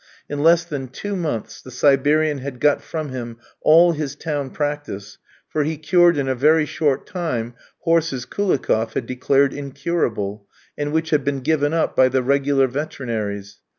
In 0.27 0.39
less 0.41 0.63
than 0.65 0.87
two 0.87 1.15
months 1.15 1.61
the 1.61 1.69
Siberian 1.69 2.39
had 2.39 2.59
got 2.59 2.81
from 2.81 3.09
him 3.09 3.37
all 3.61 3.91
his 3.91 4.15
town 4.15 4.49
practice, 4.49 5.19
for 5.47 5.63
he 5.63 5.77
cured 5.77 6.17
in 6.17 6.27
a 6.27 6.33
very 6.33 6.65
short 6.65 7.05
time 7.05 7.53
horses 7.81 8.25
Koulikoff 8.25 8.93
had 8.93 9.05
declared 9.05 9.53
incurable, 9.53 10.47
and 10.75 10.91
which 10.91 11.11
had 11.11 11.23
been 11.23 11.41
given 11.41 11.71
up 11.71 11.95
by 11.95 12.09
the 12.09 12.23
regular 12.23 12.67
veterinaries. 12.67 13.59